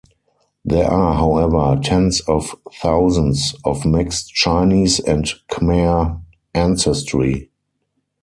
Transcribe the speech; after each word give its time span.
There 0.65 0.87
are, 0.87 1.13
however, 1.13 1.79
tens 1.79 2.21
of 2.21 2.55
thousands 2.81 3.53
of 3.63 3.85
mixed 3.85 4.33
Chinese 4.33 4.99
and 4.99 5.31
Khmer 5.51 6.19
ancestry. 6.55 7.51